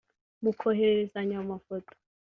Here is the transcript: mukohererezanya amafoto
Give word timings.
mukohererezanya 0.43 1.35
amafoto 1.43 1.93